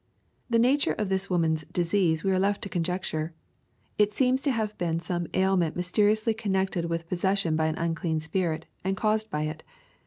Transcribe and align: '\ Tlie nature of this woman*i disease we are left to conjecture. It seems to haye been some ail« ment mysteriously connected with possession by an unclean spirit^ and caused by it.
'\ 0.27 0.51
Tlie 0.51 0.59
nature 0.59 0.93
of 0.93 1.09
this 1.09 1.29
woman*i 1.29 1.63
disease 1.71 2.23
we 2.23 2.31
are 2.31 2.39
left 2.39 2.63
to 2.63 2.69
conjecture. 2.69 3.35
It 3.99 4.13
seems 4.13 4.41
to 4.41 4.51
haye 4.51 4.71
been 4.79 4.99
some 4.99 5.27
ail« 5.35 5.57
ment 5.57 5.75
mysteriously 5.75 6.33
connected 6.33 6.85
with 6.85 7.07
possession 7.07 7.55
by 7.55 7.67
an 7.67 7.77
unclean 7.77 8.19
spirit^ 8.19 8.63
and 8.83 8.97
caused 8.97 9.29
by 9.29 9.43
it. 9.43 9.63